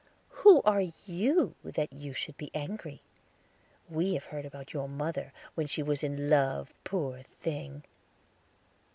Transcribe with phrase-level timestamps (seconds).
[0.29, 3.03] "Who are you that you should be angry?
[3.87, 7.83] We have heard about your mother, when she was in love, poor thing."